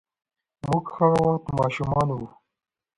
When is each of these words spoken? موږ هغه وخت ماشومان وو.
موږ 0.67 0.85
هغه 0.97 1.19
وخت 1.27 1.47
ماشومان 1.59 2.07
وو. 2.11 2.27